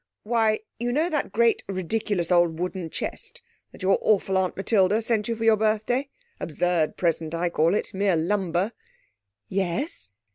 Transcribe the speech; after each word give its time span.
'Why 0.23 0.61
you 0.79 0.91
know 0.91 1.11
that 1.11 1.31
great 1.31 1.61
ridiculous 1.67 2.31
old 2.31 2.57
wooden 2.57 2.89
chest 2.89 3.43
that 3.71 3.83
your 3.83 3.99
awful 4.01 4.35
Aunt 4.35 4.57
Matilda 4.57 4.99
sent 4.99 5.27
you 5.27 5.35
for 5.35 5.43
your 5.43 5.57
birthday 5.57 6.09
absurd 6.39 6.97
present 6.97 7.35
I 7.35 7.49
call 7.51 7.75
it 7.75 7.93
mere 7.93 8.15
lumber.' 8.15 8.71
'Yes?' 9.47 10.09